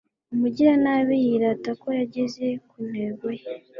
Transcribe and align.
umugiranabi 0.33 1.15
yirata 1.25 1.71
ko 1.81 1.87
yageze 1.99 2.45
ku 2.67 2.77
ntego 2.89 3.27
ye 3.39 3.45